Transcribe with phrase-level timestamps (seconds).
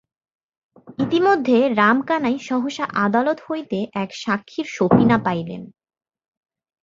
[0.99, 5.61] ইতিমধ্যে রামকানাই সহসা আদালত হইতে এক সাক্ষীর সপিনা পাইলেন।